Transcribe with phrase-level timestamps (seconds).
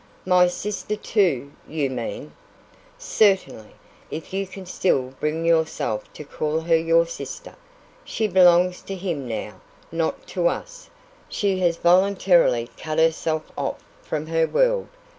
[0.25, 2.31] "My sister too, you mean?"
[2.97, 3.75] "Certainly
[4.09, 7.53] if you can still bring yourself to call her your sister.
[8.03, 9.61] She belongs to him now,
[9.91, 10.89] not to us.
[11.29, 14.87] She has voluntarily cut herself off from her world.